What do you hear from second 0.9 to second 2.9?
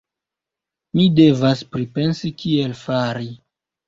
Mi devas pripensi kiel